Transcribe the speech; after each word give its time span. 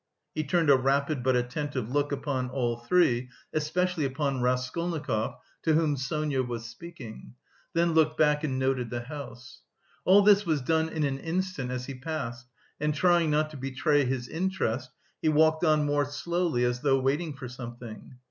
He 0.33 0.43
turned 0.43 0.71
a 0.71 0.75
rapid 0.77 1.21
but 1.21 1.35
attentive 1.35 1.91
look 1.91 2.11
upon 2.11 2.49
all 2.49 2.75
three, 2.75 3.29
especially 3.53 4.03
upon 4.03 4.41
Raskolnikov, 4.41 5.35
to 5.61 5.73
whom 5.75 5.95
Sonia 5.95 6.41
was 6.41 6.65
speaking; 6.65 7.35
then 7.73 7.93
looked 7.93 8.17
back 8.17 8.43
and 8.43 8.57
noted 8.57 8.89
the 8.89 9.01
house. 9.01 9.61
All 10.03 10.23
this 10.23 10.43
was 10.43 10.63
done 10.63 10.89
in 10.89 11.03
an 11.03 11.19
instant 11.19 11.69
as 11.69 11.85
he 11.85 11.93
passed, 11.93 12.47
and 12.79 12.95
trying 12.95 13.29
not 13.29 13.51
to 13.51 13.57
betray 13.57 14.03
his 14.03 14.27
interest, 14.27 14.89
he 15.21 15.29
walked 15.29 15.63
on 15.63 15.85
more 15.85 16.05
slowly 16.05 16.65
as 16.65 16.79
though 16.81 16.99
waiting 16.99 17.35
for 17.35 17.47
something. 17.47 18.15